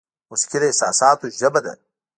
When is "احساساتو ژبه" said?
0.69-1.59